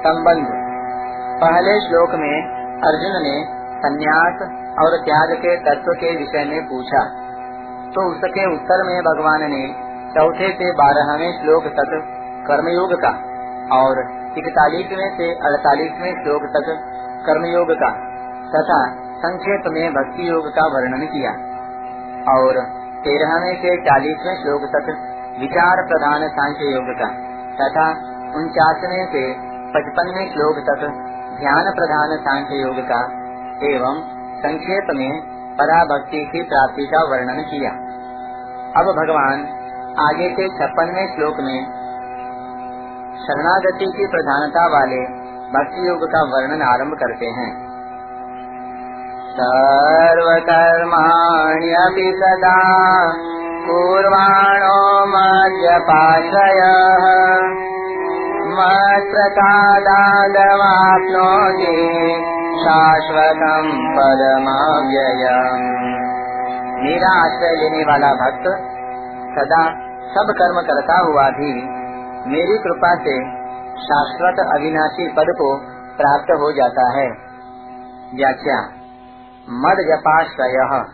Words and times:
संबंध। 0.00 0.46
पहले 1.40 1.72
श्लोक 1.80 2.10
में 2.14 2.36
अर्जुन 2.82 3.16
ने 3.22 3.32
संन्यास 3.80 4.42
और 4.78 4.94
त्याग 4.98 5.32
के 5.36 5.56
तत्व 5.56 5.92
के 5.92 6.12
विषय 6.16 6.44
में 6.44 6.62
पूछा। 6.68 7.02
तो 7.94 8.04
उसके 8.10 8.46
उत्तर 8.54 8.84
में 8.86 8.96
भगवान 9.00 9.44
ने 9.50 9.60
चौथे 10.14 10.48
से 10.52 10.70
बारहवें 10.72 11.32
श्लोक 11.40 11.64
तक 11.64 11.92
कर्मयोग 12.46 12.94
का 13.00 13.10
और 13.76 14.00
इकतालीसवें 14.38 15.10
से 15.16 15.28
अड़तालीसवें 15.48 16.22
श्लोक 16.22 16.48
तक 16.56 16.72
कर्मयोग 17.26 17.74
का 17.74 17.90
तथा 18.54 18.80
संक्षेप 19.18 19.68
में 19.68 19.92
भक्ति 19.92 20.28
योग 20.30 20.48
का 20.50 20.66
वर्णन 20.66 21.06
किया। 21.06 21.34
और 22.36 22.62
तेरहवें 23.00 23.54
से 23.56 23.76
चालीसवें 23.82 24.34
श्लोक 24.42 24.66
तक 24.72 24.90
विचार 25.40 25.86
प्रधान 25.88 26.28
सांख्य 26.28 26.72
योग 26.72 26.90
का 26.98 27.12
तथा 27.60 27.86
उनचासवें 28.36 29.06
से 29.06 29.49
पचपनवें 29.70 30.32
श्लोक 30.32 30.56
तक 30.68 30.80
ध्यान 31.40 31.74
प्रधान 31.74 32.20
सांख्य 32.20 32.62
योग 32.62 32.88
का 32.88 33.00
एवं 33.66 34.00
संक्षेप 34.38 34.86
में 34.94 35.20
पराभक्ति 35.58 36.30
की 36.32 36.42
प्राप्ति 36.42 36.86
का 36.86 37.10
वर्णन 37.10 37.42
किया। 37.42 37.70
अब 38.76 38.84
भगवान 38.98 39.46
आगे 39.98 40.30
के 40.30 40.48
छप्पनवे 40.48 41.06
श्लोक 41.06 41.40
में 41.40 41.64
शरणागति 43.22 43.92
की 43.96 44.06
प्रधानता 44.06 44.66
वाले 44.66 45.00
भक्ति 45.54 45.88
योग 45.88 46.06
का 46.06 46.22
वर्णन 46.22 46.62
आरंभ 46.62 46.94
करते 46.94 47.26
हैं। 47.26 47.70
सर्वकर्माण्यपि 49.30 52.18
सदा 52.18 52.56
कुर्वाणो 53.66 55.06
मद्यपाशयः 55.06 57.04
मत्प्रसादादवाप्नोति 58.50 59.46
शाश्वतम 62.60 63.66
पदमाव्यय 63.96 65.24
मेरा 66.84 67.10
आश्रय 67.20 67.56
लेने 67.56 67.84
वाला 67.84 68.12
भक्त, 68.12 68.44
सदा 69.38 69.64
सब 70.10 70.34
कर्म 70.38 70.60
करता 70.60 70.98
हुआ 70.98 71.30
भी 71.30 71.52
मेरी 72.30 72.58
कृपा 72.58 72.94
से 72.94 73.40
शाश्वत 73.82 74.46
अविनाशी 74.56 75.08
पद 75.08 75.26
को 75.38 75.56
प्राप्त 75.96 76.30
हो 76.30 76.52
जाता 76.52 76.98
है। 76.98 77.06
व्याख्या, 78.14 78.60
मद 79.50 79.76
जपाश्रय। 79.88 80.84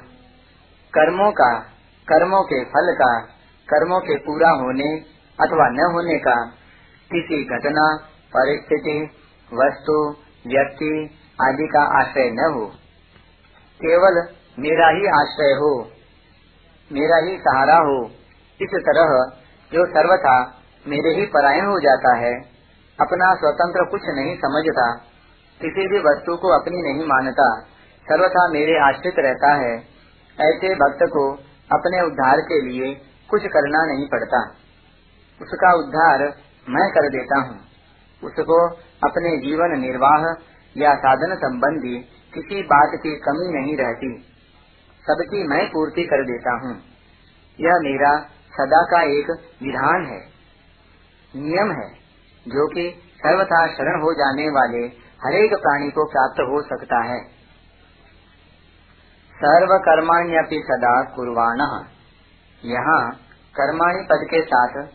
कर्मों 0.94 1.30
का, 1.32 1.58
कर्मों 2.08 2.42
के 2.42 2.64
फल 2.64 2.92
का, 2.92 3.20
कर्मों 3.68 4.00
के 4.00 4.16
पूरा 4.16 4.50
होने 4.50 5.16
अथवा 5.40 5.68
न 5.68 5.90
होने 5.94 6.18
का 6.18 6.50
किसी 7.10 7.44
घटना, 7.44 7.84
परिस्थिति, 8.36 9.10
वस्तु, 9.54 9.98
व्यक्ति 10.46 11.18
आदि 11.42 11.66
का 11.66 11.82
आश्रय 12.00 12.30
न 12.30 12.52
हो। 12.54 12.66
केवल 13.80 14.20
मेरा 14.58 14.88
ही 14.88 15.06
आश्रय 15.06 15.52
हो, 15.52 15.70
मेरा 16.92 17.16
ही 17.16 17.38
सहारा 17.38 17.76
हो, 17.76 18.10
इस 18.60 18.74
तरह 18.74 19.12
जो 19.72 19.86
सर्वथा 19.86 20.36
मेरे 20.86 21.10
ही 21.10 21.26
परायण 21.26 21.66
हो 21.66 21.80
जाता 21.80 22.16
है, 22.16 22.34
अपना 23.00 23.34
स्वतंत्र 23.34 23.84
कुछ 23.90 24.00
नहीं 24.08 24.36
समझता, 24.36 24.92
किसी 25.60 25.88
भी 25.88 25.98
वस्तु 25.98 26.36
को 26.36 26.48
अपनी 26.48 26.82
नहीं 26.82 27.06
मानता, 27.06 27.60
सर्वथा 28.06 28.48
मेरे 28.48 28.78
आश्रित 28.78 29.14
रहता 29.18 29.52
है, 29.54 29.74
ऐसे 30.38 30.74
भक्त 30.74 30.98
को 31.02 31.32
अपने 31.72 32.06
उद्धार 32.06 32.40
के 32.40 32.60
लिए 32.60 32.94
कुछ 33.30 33.42
करना 33.46 33.84
नहीं 33.86 34.08
पड़ता। 34.08 34.40
उसका 35.40 35.72
उद्धार 35.72 36.45
मैं 36.68 36.90
कर 36.90 37.08
देता 37.08 37.40
हूँ। 37.40 37.60
उसको 38.22 38.68
अपने 39.04 39.36
जीवन 39.36 39.80
निर्वाह 39.80 40.22
या 40.76 40.94
साधन 40.94 41.34
संबंधी 41.34 41.98
किसी 42.34 42.62
बात 42.62 42.90
की 42.94 43.16
कमी 43.16 43.60
नहीं 43.60 43.76
रहती। 43.76 44.24
सबकी 45.02 45.48
मैं 45.48 45.68
पूर्ति 45.68 46.02
कर 46.02 46.24
देता 46.24 46.52
हूँ। 46.52 46.74
यह 47.60 47.78
मेरा 47.82 48.18
सदा 48.52 48.82
का 48.82 49.02
एक 49.02 49.30
विधान 49.62 50.06
है। 50.06 50.20
नियम 51.36 51.72
है, 51.72 51.92
जो 52.48 52.68
कि 52.68 53.02
सर्वथा 53.18 53.66
शरण 53.66 54.00
हो 54.00 54.12
जाने 54.12 54.48
वाले 54.48 54.86
हरेक 55.24 55.54
प्राणी 55.54 55.90
को 55.90 56.04
प्राप्त 56.04 56.40
हो 56.40 56.62
सकता 56.62 57.02
है। 57.02 57.24
सर्व 59.36 59.78
कर्माण्यपि 59.78 60.62
सदा 60.64 61.02
कुर्वाण। 61.02 61.60
यहाँ 62.64 63.12
कर्माणी 63.54 64.04
पद 64.04 64.26
के 64.30 64.42
साथ 64.42 64.86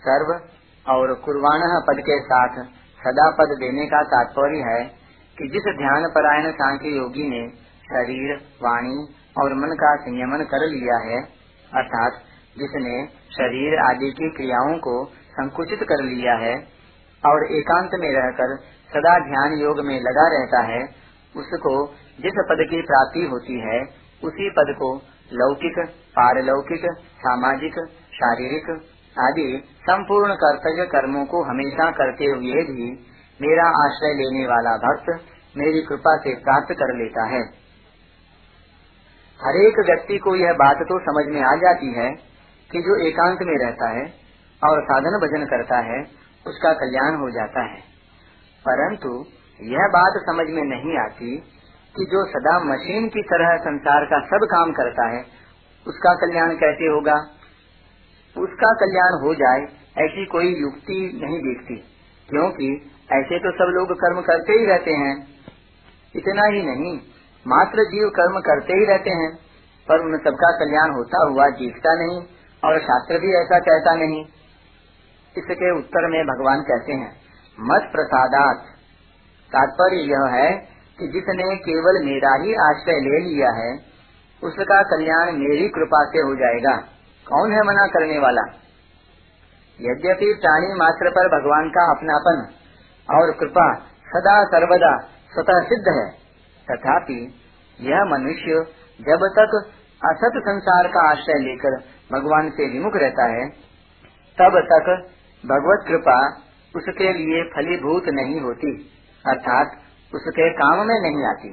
सर्व 0.00 0.55
और 0.86 1.12
कुर्वाण 1.14 1.62
पद 1.88 2.00
के 2.00 2.18
साथ 2.20 2.58
सदा 3.00 3.30
पद 3.30 3.54
देने 3.60 3.86
का 3.86 4.02
तात्पर्य 4.02 4.58
है 4.62 4.82
कि 5.38 5.48
जिस 5.48 5.66
ध्यान 5.78 6.08
परायण 6.14 6.50
सांख्य 6.52 6.88
योगी 6.88 7.28
ने 7.28 7.40
शरीर, 7.84 8.34
वाणी 8.62 8.96
और 9.38 9.54
मन 9.54 9.74
का 9.74 9.94
संयमन 9.96 10.44
कर 10.44 10.66
लिया 10.66 10.96
है, 10.98 11.20
अर्थात 11.72 12.22
जिसने 12.58 12.94
शरीर 13.30 13.78
आदि 13.80 14.10
की 14.10 14.30
क्रियाओं 14.30 14.78
को 14.78 14.94
संकुचित 15.30 15.82
कर 15.82 16.02
लिया 16.04 16.34
है 16.34 16.54
और 17.22 17.46
एकांत 17.52 17.90
में 18.00 18.10
रहकर 18.12 18.56
सदा 18.90 19.18
ध्यान 19.18 19.58
योग 19.60 19.84
में 19.84 19.98
लगा 20.00 20.26
रहता 20.28 20.62
है, 20.62 20.80
उसको 21.34 21.76
जिस 22.20 22.42
पद 22.50 22.66
की 22.70 22.82
प्राप्ति 22.82 23.24
होती 23.26 23.60
है, 23.60 23.80
उसी 24.24 24.50
पद 24.50 24.74
को 24.78 24.94
लौकिक, 25.32 25.78
पारलौकिक, 26.16 26.84
सामाजिक, 27.18 27.78
शारीरिक 28.12 28.95
आदि 29.18 29.64
संपूर्ण 29.80 30.34
कर्तव्य 30.34 30.86
कर्मों 30.86 31.24
को 31.24 31.42
हमेशा 31.42 31.90
करते 31.90 32.24
हुए 32.24 32.62
भी 32.62 33.06
मेरा 33.42 33.68
आश्रय 33.68 34.14
लेने 34.14 34.46
वाला 34.46 34.76
भक्त 34.76 35.24
मेरी 35.56 35.82
कृपा 35.82 36.16
से 36.16 36.34
प्राप्त 36.34 36.72
कर 36.72 36.96
लेता 36.96 37.26
है। 37.26 37.66
हरेक 39.40 39.78
व्यक्ति 39.78 40.18
को 40.18 40.34
यह 40.34 40.52
बात 40.52 40.76
तो 40.76 40.98
समझ 40.98 41.34
में 41.34 41.42
आ 41.42 41.54
जाती 41.54 41.92
है 41.92 42.10
कि 42.70 42.78
जो 42.78 43.06
एकांत 43.06 43.38
में 43.42 43.64
रहता 43.64 43.88
है 43.88 44.26
और 44.64 44.82
साधन 44.82 45.18
भजन 45.26 45.44
करता 45.44 45.78
है, 45.78 46.04
उसका 46.46 46.72
कल्याण 46.72 47.16
हो 47.16 47.30
जाता 47.30 47.62
है। 47.62 47.80
परंतु 48.68 49.26
यह 49.62 49.78
बात 49.78 50.12
समझ 50.16 50.46
में 50.50 50.62
नहीं 50.62 50.98
आती 50.98 51.36
कि 51.96 52.04
जो 52.04 52.26
सदा 52.26 52.58
मशीन 52.58 53.08
की 53.08 53.22
तरह 53.22 53.56
संसार 53.56 54.04
का 54.04 54.20
सब 54.20 54.46
काम 54.50 54.72
करता 54.72 55.08
है, 55.08 55.24
उसका 55.86 56.14
कल्याण 56.14 56.50
कैसे 56.50 56.84
होगा? 56.84 57.35
उसका 58.38 58.72
कल्याण 58.72 59.22
हो 59.22 59.34
जाए, 59.34 59.60
ऐसी 60.04 60.26
कोई 60.26 60.60
युक्ति 60.60 61.20
नहीं 61.24 61.38
देखती। 61.38 61.74
क्योंकि 62.28 62.90
ऐसे 63.12 63.38
तो 63.38 63.50
सब 63.50 63.72
लोग 63.74 63.92
कर्म 63.92 64.20
करते 64.20 64.52
ही 64.52 64.66
रहते 64.66 64.90
हैं। 64.90 65.28
इतना 66.16 66.46
ही 66.46 66.62
नहीं, 66.62 67.00
मात्र 67.46 67.84
जीव 67.84 68.08
कर्म 68.08 68.40
करते 68.40 68.72
ही 68.72 68.84
रहते 68.84 69.10
हैं, 69.10 69.36
पर 69.88 69.98
उन 69.98 70.18
सबका 70.18 70.50
कल्याण 70.50 70.90
होता 70.90 71.28
हुआ 71.30 71.48
जीतता 71.48 71.94
नहीं, 71.94 72.22
और 72.64 72.80
शास्त्र 72.80 73.18
भी 73.18 73.34
ऐसा 73.34 73.58
कहता 73.58 73.94
नहीं। 73.94 74.24
इसके 75.38 75.78
उत्तर 75.78 76.10
में 76.10 76.26
भगवान 76.26 76.60
कहते 76.60 76.92
हैं, 76.92 77.16
मत 77.60 77.88
प्रसादात। 77.92 78.56
तात्पर्य 79.52 79.96
यह 79.96 80.26
है 80.34 80.52
कि 80.98 81.08
जिसने 81.08 81.56
केवल 81.56 82.04
मेरा 82.04 82.34
ही 82.34 82.54
आश्रय 82.54 83.00
ले 83.00 83.18
लिया 83.18 83.50
है, 83.50 83.78
उसका 84.42 84.82
कल्याण 84.82 85.32
मेरी 85.32 85.68
कृपा 85.68 86.04
से 86.04 86.18
हो 86.18 86.34
जाएगा। 86.34 86.95
कौन 87.28 87.52
है 87.52 87.60
मना 87.60 87.86
करने 87.86 88.18
वाला? 88.18 88.42
यद्यपि 89.80 90.34
प्राणी 90.40 90.74
मात्र 90.74 91.10
पर 91.10 91.28
भगवान 91.28 91.68
का 91.68 91.84
अपनापन 91.90 92.38
और 93.14 93.32
कृपा 93.32 93.74
सदा 94.08 94.44
सर्वदा 94.44 94.98
स्वतः 95.32 95.60
सिद्ध 95.60 95.88
है, 95.88 96.10
तथापि 96.70 97.34
यह 97.80 98.04
मनुष्य 98.04 98.60
जब 99.00 99.24
तक 99.38 99.56
असत 100.04 100.38
संसार 100.38 100.88
का 100.88 101.10
आश्रय 101.10 101.34
लेकर 101.34 101.76
भगवान 102.12 102.50
से 102.50 102.72
विमुख 102.72 102.96
रहता 102.96 103.24
है, 103.24 103.48
तब 104.38 104.58
तक 104.72 105.08
भगवत 105.46 105.84
कृपा 105.88 106.36
उसके 106.76 107.12
लिए 107.12 107.42
फलीभूत 107.42 108.02
नहीं 108.08 108.40
होती, 108.40 108.72
अर्थात 109.26 109.66
उसके 110.14 110.50
काम 110.50 110.78
में 110.78 111.00
नहीं 111.00 111.26
आती। 111.26 111.48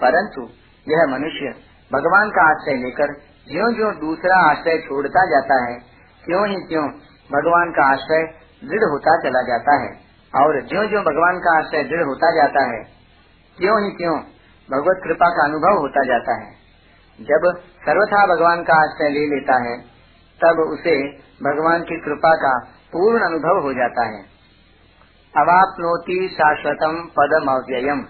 परंतु 0.00 0.48
यह 0.88 1.06
मनुष्य 1.08 1.54
भगवान 1.92 2.30
का 2.30 2.50
आश्रय 2.50 2.76
लेकर 2.76 3.35
ज्यो 3.46 3.72
ज्यो 3.74 3.90
दूसरा 4.00 4.36
आश्रय 4.50 4.78
छोड़ता 4.78 5.24
जाता 5.26 5.56
है, 5.64 5.78
क्यों 6.24 6.48
ही 6.48 6.54
क्यों 6.54 6.88
भगवान 7.30 7.70
का 7.70 7.84
आश्रय 7.92 8.22
दृढ़ 8.64 8.84
होता 8.84 9.16
चला 9.18 9.42
जाता 9.42 9.76
है? 9.82 9.90
और 10.34 10.60
ज्यो 10.66 10.84
जो 10.84 11.02
भगवान 11.02 11.38
का 11.38 11.58
आश्रय 11.58 11.82
दृढ़ 11.82 12.02
होता 12.02 12.30
जाता 12.36 12.64
है, 12.72 12.82
क्यों 13.58 13.84
ही 13.84 13.90
क्यों 13.90 14.16
भगवत 14.68 15.00
कृपा 15.04 15.28
का 15.28 15.44
अनुभव 15.44 15.80
होता 15.80 16.04
जाता 16.04 16.34
है? 16.34 16.50
जब 17.20 17.46
सर्वथा 17.82 18.26
भगवान 18.26 18.62
का 18.62 18.74
आश्रय 18.74 19.08
ले 19.08 19.26
लेता 19.26 19.62
है, 19.62 19.76
तब 20.40 20.60
उसे 20.60 20.96
भगवान 21.42 21.82
की 21.82 22.00
कृपा 22.00 22.34
का 22.34 22.58
पूर्ण 22.92 23.18
अनुभव 23.18 23.62
हो 23.62 23.72
जाता 23.72 24.06
है। 24.06 24.22
अवापनोति 25.34 26.28
शाश्वतम 26.32 27.00
पदम 27.18 27.52
अव्ययम 27.52 28.02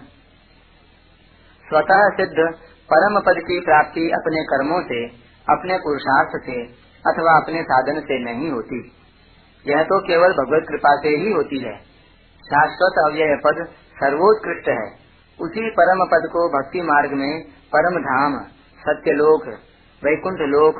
स्वतः 1.65 2.09
सिद्ध 2.09 2.53
परम 2.89 3.19
पद 3.19 3.39
की 3.39 3.59
प्राप्ति 3.59 4.09
अपने 4.09 4.43
कर्मों 4.43 4.81
से 4.81 5.26
अपने 5.49 5.77
पुरुषार्थ 5.77 6.43
से 6.45 6.61
अथवा 7.05 7.37
अपने 7.41 7.63
साधन 7.63 7.99
से 7.99 8.19
नहीं 8.23 8.51
होती। 8.51 8.91
यह 9.67 9.83
तो 9.83 9.99
केवल 9.99 10.33
भगवत 10.33 10.65
कृपा 10.67 10.95
से 10.95 11.09
ही 11.09 11.31
होती 11.31 11.59
है। 11.59 11.77
शाश्वत 12.41 13.11
अव्यय 13.11 13.35
पद 13.45 13.67
सर्वोत्कृष्ट 13.95 14.69
है। 14.69 15.07
उसी 15.39 15.69
परम 15.69 16.05
पद 16.05 16.29
को 16.33 16.49
भक्ति 16.49 16.81
मार्ग 16.81 17.11
में 17.13 17.43
परम 17.75 17.99
धाम, 18.01 18.39
सत्यलोक, 18.79 19.47
वैकुंठ 20.03 20.39
लोक, 20.39 20.75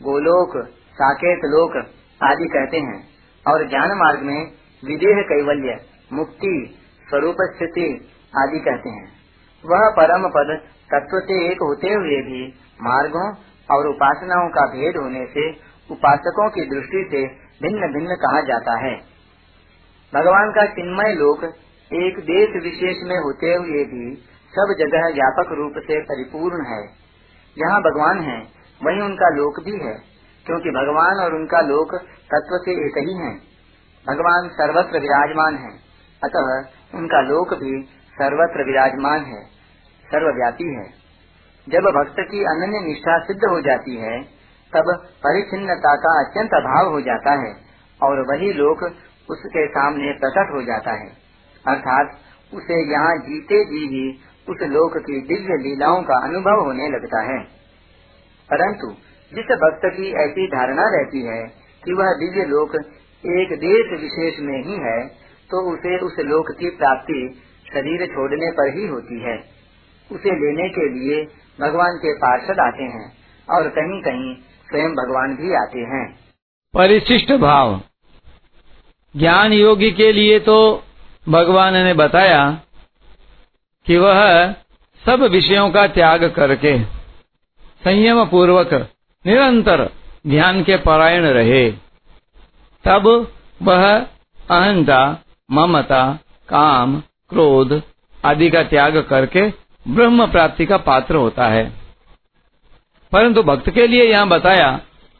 गोलोक, 0.00 0.66
साकेत 0.94 1.38
लोक 1.44 1.76
आदि 2.22 2.46
कहते 2.46 2.76
हैं 2.76 3.08
और 3.46 3.68
ज्ञान 3.68 3.90
मार्ग 3.92 4.20
में 4.20 4.52
विदेह 4.84 5.22
कैवल्य, 5.22 5.76
मुक्ति, 6.12 6.74
स्वरूप 7.08 7.36
स्थिति 7.40 8.08
आदि 8.38 8.58
कहते 8.58 8.88
हैं। 8.88 9.08
वह 9.64 9.90
परम 9.90 10.28
पद 10.28 10.60
तत्व 10.94 11.18
से 11.18 11.46
एक 11.46 11.58
होते 11.62 11.88
हुए 11.88 12.22
भी 12.22 12.54
मार्गों 12.82 13.34
और 13.70 13.88
उपासनाओं 13.88 14.48
का 14.48 14.66
भेद 14.66 14.96
होने 14.96 15.26
से 15.26 15.50
उपासकों 15.90 16.50
की 16.50 16.60
दृष्टि 16.60 17.08
से 17.10 17.26
भिन्न 17.62 17.92
भिन्न 17.92 18.14
कहा 18.14 18.40
जाता 18.40 18.86
है। 18.86 18.96
भगवान 20.14 20.50
का 20.50 20.66
चिन्मय 20.66 21.12
लोक 21.12 21.44
एक 21.92 22.18
देश 22.18 22.62
विशेष 22.64 22.96
में 23.04 23.18
होते 23.18 23.54
हुए 23.54 23.84
भी 23.84 24.16
सब 24.54 24.74
जगह 24.78 25.00
व्यापक 25.14 25.52
रूप 25.52 25.72
से 25.76 26.02
परिपूर्ण 26.02 26.66
है। 26.66 26.86
जहाँ 27.56 27.80
भगवान 27.80 28.20
है, 28.20 28.38
वहीं 28.84 29.00
उनका 29.00 29.28
लोक 29.28 29.60
भी 29.64 29.86
है, 29.86 29.94
क्योंकि 30.46 30.70
भगवान 30.70 31.24
और 31.24 31.34
उनका 31.34 31.60
लोक 31.60 31.94
तत्व 32.04 32.56
से 32.64 32.70
एक 32.70 32.98
ही 32.98 33.14
है। 33.14 33.34
भगवान 34.06 34.48
सर्वत्र 34.48 35.00
विराजमान 35.00 35.54
है, 35.54 35.70
अतः 36.24 36.64
उनका 36.98 37.20
लोक 37.20 37.54
भी 37.54 37.82
सर्वत्र 38.12 38.64
विराजमान 38.64 39.20
है, 39.20 39.44
सर्वव्यापी 40.06 40.74
है। 40.74 41.05
जब 41.66 41.86
भक्त 41.94 42.16
की 42.30 42.42
अनन्य 42.44 42.80
निष्ठा 42.80 43.18
सिद्ध 43.18 43.40
हो 43.44 43.60
जाती 43.60 43.96
है, 43.96 44.16
तब 44.72 44.90
परिचिन्नता 45.24 45.94
का 45.96 46.12
अत्यंत 46.20 46.54
अभाव 46.54 46.90
हो 46.90 47.00
जाता 47.00 47.32
है 47.40 47.52
और 48.00 48.20
वही 48.30 48.52
लोक 48.52 48.82
उसके 49.30 49.66
सामने 49.66 50.12
प्रकट 50.12 50.52
हो 50.54 50.62
जाता 50.62 50.92
है। 50.92 51.08
अर्थात 51.64 52.16
उसे 52.54 52.78
यहाँ 52.92 53.16
जीते 53.18 53.64
जी 53.64 53.86
ही 53.86 54.04
उस 54.48 54.62
लोक 54.68 54.96
की 54.96 55.20
दिव्य 55.20 55.56
लीलाओं 55.62 56.02
का 56.02 56.18
अनुभव 56.24 56.64
होने 56.64 56.88
लगता 56.88 57.22
है। 57.22 57.38
परंतु 58.48 58.90
जिस 59.32 59.50
भक्त 59.56 59.86
की 59.86 60.12
ऐसी 60.24 60.46
धारणा 60.46 60.84
रहती 60.88 61.22
है 61.26 61.42
कि 61.82 61.92
वह 61.92 62.12
दिव्य 62.12 62.44
लोक 62.44 62.76
एक 63.24 63.58
देश 63.58 64.00
विशेष 64.00 64.38
में 64.40 64.58
ही 64.64 64.78
है 64.82 64.98
तो 65.50 65.62
उसे 65.72 65.98
उस 65.98 66.18
लोक 66.18 66.50
की 66.58 66.70
प्राप्ति 66.70 67.20
शरीर 67.72 68.06
छोड़ने 68.06 68.50
पर 68.50 68.72
ही 68.78 68.86
होती 68.86 69.20
है। 69.22 69.36
उसे 70.12 70.30
लेने 70.30 70.68
के 70.68 70.88
लिए 70.92 71.24
भगवान 71.60 71.96
के 71.96 72.14
पार्षद 72.14 72.60
आते 72.60 72.82
हैं 72.82 73.12
और 73.50 73.68
कहीं 73.68 74.00
कहीं 74.02 74.34
स्वयं 74.68 74.90
भगवान 74.90 75.36
भी 75.36 75.54
आते 75.54 75.78
हैं। 75.78 76.18
परिशिष्ट 76.74 77.32
भाव। 77.32 77.80
ज्ञान 79.16 79.52
योगी 79.52 79.90
के 79.90 80.12
लिए 80.12 80.38
तो 80.40 80.84
भगवान 81.28 81.76
ने 81.76 81.94
बताया 81.94 82.60
कि 83.86 83.96
वह 83.96 84.52
सब 85.06 85.22
विषयों 85.22 85.70
का 85.70 85.86
त्याग 85.86 86.24
करके 86.24 86.78
संयम 87.84 88.24
पूर्वक 88.24 88.90
निरंतर 89.26 89.90
ध्यान 90.26 90.62
के 90.64 90.76
परायण 90.76 91.22
रहे। 91.22 91.70
तब 92.84 93.32
वह 93.62 93.98
अहंता, 94.50 95.18
ममता, 95.52 96.18
काम, 96.48 97.00
क्रोध 97.00 97.82
आदि 98.24 98.50
का 98.50 98.62
त्याग 98.62 98.98
करके 98.98 99.65
ब्रह्म 99.86 100.26
प्राप्ति 100.26 100.66
का 100.66 100.76
पात्र 100.76 101.14
होता 101.14 101.46
है। 101.46 101.64
परंतु 103.12 103.42
भक्त 103.42 103.70
के 103.70 103.86
लिए 103.86 104.04
यहाँ 104.04 104.28
बताया 104.28 104.70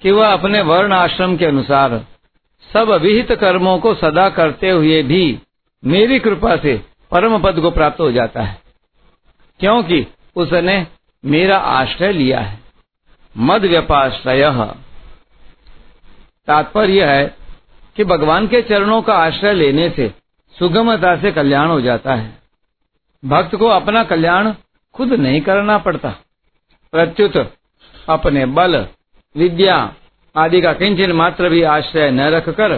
कि 0.03 0.11
वह 0.11 0.33
अपने 0.33 0.61
वर्ण 0.61 0.93
आश्रम 0.93 1.37
के 1.37 1.47
अनुसार 1.47 2.05
सब 2.71 2.91
विहित 2.93 3.33
कर्मों 3.33 3.79
को 3.79 3.95
सदा 3.95 4.29
करते 4.31 4.71
हुए 4.71 5.03
भी 5.03 5.39
मेरी 5.83 6.19
कृपा 6.19 6.57
से 6.57 6.81
परम 7.11 7.39
पद 7.43 7.61
को 7.61 7.71
प्राप्त 7.71 8.01
हो 8.01 8.11
जाता 8.13 8.43
है, 8.43 8.59
क्योंकि 9.61 10.07
उसने 10.37 10.87
मेरा 11.25 11.59
आश्रय 11.59 12.13
लिया 12.13 12.41
है। 12.41 12.59
मद 13.37 13.65
व्यपाश्रय। 13.65 14.51
तात्पर्य 16.49 17.05
है 17.05 17.25
कि 17.97 18.05
भगवान 18.05 18.47
के 18.49 18.61
चरणों 18.63 19.01
का 19.03 19.15
आश्रय 19.15 19.55
लेने 19.55 19.89
से 19.91 20.13
सुगमता 20.57 21.17
से 21.17 21.33
कल्याण 21.33 21.69
हो 21.69 21.81
जाता 21.81 22.15
है। 22.15 22.46
भक्त 23.25 23.57
को 23.57 23.67
अपना 23.67 24.05
कल्याण 24.05 24.53
खुद 24.95 25.13
नहीं 25.13 25.41
करना 25.41 25.79
पड़ता। 25.79 26.11
प्रत्युत, 26.93 27.37
अपने 28.09 28.47
बल, 28.47 28.87
विद्या 29.37 29.95
आदि 30.37 30.61
का 30.61 30.73
किंचन 30.73 31.13
मात्र 31.13 31.49
भी 31.49 31.63
आश्रय 31.63 32.11
न 32.11 32.21
रखकर 32.21 32.77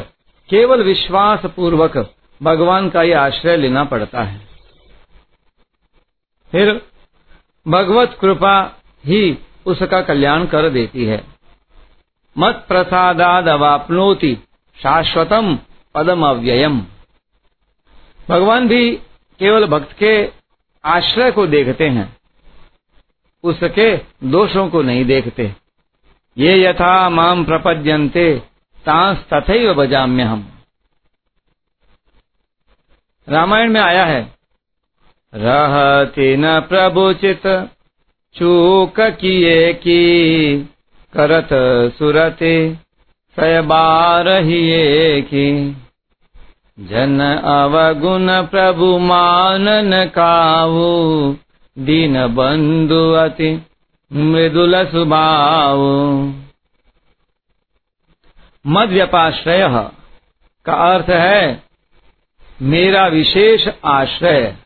केवल 0.48 0.82
विश्वास 0.82 1.46
पूर्वक 1.46 2.14
भगवान 2.42 2.90
का 2.90 3.00
ही 3.00 3.12
आश्रय 3.12 3.56
लेना 3.56 3.84
पड़ता 3.84 4.22
है। 4.22 4.40
फिर 6.52 6.82
भगवत 7.68 8.18
कृपा 8.20 8.76
ही 9.06 9.38
उसका 9.66 10.00
कल्याण 10.00 10.46
कर 10.46 10.70
देती 10.70 11.04
है। 11.04 11.24
मत 12.38 12.64
प्रसादाद 12.68 13.48
अवापनोति 13.48 14.36
शाश्वतम 14.82 15.58
पदम 15.94 16.26
अव्ययम 16.26 16.86
भगवान 18.28 18.68
भी 18.68 18.98
केवल 19.40 19.66
भक्त 19.66 19.92
के 19.92 20.12
आश्रय 20.84 21.30
को 21.30 21.46
देखते 21.46 21.88
हैं, 21.88 22.16
उसके 23.44 23.88
दोषों 24.24 24.68
को 24.68 24.82
नहीं 24.82 25.04
देखते। 25.04 25.52
ये 26.36 26.60
यथा 26.62 27.08
माम 27.10 27.44
प्रपद्यन्ते, 27.44 28.34
तांस 28.86 29.18
तथैव 29.32 29.74
बजाम्य 29.74 30.22
हम 30.22 30.46
रामायण 33.28 33.72
में 33.72 33.80
आया 33.80 34.04
है, 34.04 34.20
रहते 35.32 36.36
न 36.36 36.60
प्रभुचित, 36.60 37.46
चूक 38.34 39.00
किए 39.20 39.72
की, 39.72 40.62
करत 41.12 41.48
सुरते 41.92 42.54
सयबार 43.36 44.28
ही 44.28 45.22
की। 45.22 45.76
जन 46.80 47.20
अवगुण 47.44 48.26
प्रभु 48.46 48.98
मानन 48.98 50.04
काऊ 50.04 51.34
दीन 51.78 52.26
बंधु 52.26 53.12
अति 53.12 53.66
मृदुल 54.12 54.86
सुभाव। 54.86 55.78
मध्यपाश्रय 58.66 59.68
का 60.64 60.72
अर्थ 60.72 61.10
है, 61.10 61.62
मेरा 62.62 63.06
विशेष 63.06 63.68
आश्रय, 63.84 64.56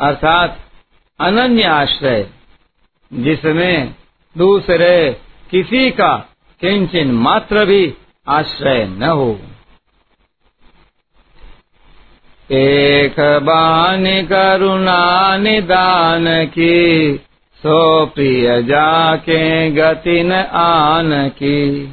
अर्थात 0.00 0.58
अनन्य 1.20 1.62
आश्रय, 1.62 2.30
जिसमें 3.12 3.94
दूसरे 4.38 5.20
किसी 5.50 5.90
का 5.90 6.16
किंचन 6.60 7.10
मात्र 7.10 7.64
भी 7.64 7.94
आश्रय 8.28 8.84
न 8.84 9.02
हो। 9.02 9.40
एक 12.50 13.14
बानी 13.20 14.22
करुणा 14.22 15.36
निदान 15.36 16.24
की 16.46 17.16
सो 17.62 18.06
प्रिय 18.06 18.62
जाके 18.62 19.70
गति 19.70 20.22
न 20.22 20.32
आन 20.32 21.28
की। 21.28 21.88